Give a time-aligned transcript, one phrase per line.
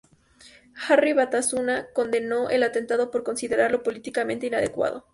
[0.89, 5.05] Herri Batasuna condenó el atentado por considerarlo "políticamente inadecuado".